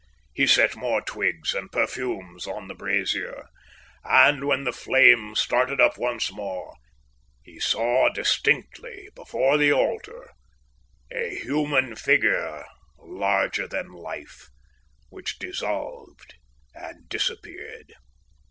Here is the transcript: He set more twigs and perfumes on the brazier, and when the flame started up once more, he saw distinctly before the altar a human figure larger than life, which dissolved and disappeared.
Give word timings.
He 0.33 0.47
set 0.47 0.75
more 0.75 1.03
twigs 1.03 1.53
and 1.53 1.71
perfumes 1.71 2.47
on 2.47 2.67
the 2.67 2.73
brazier, 2.73 3.45
and 4.03 4.45
when 4.45 4.63
the 4.63 4.71
flame 4.73 5.35
started 5.35 5.79
up 5.79 5.95
once 5.95 6.31
more, 6.31 6.73
he 7.43 7.59
saw 7.59 8.09
distinctly 8.09 9.09
before 9.13 9.59
the 9.59 9.71
altar 9.71 10.31
a 11.13 11.35
human 11.35 11.95
figure 11.95 12.65
larger 12.97 13.67
than 13.67 13.89
life, 13.91 14.49
which 15.09 15.37
dissolved 15.37 16.33
and 16.73 17.07
disappeared. 17.07 17.93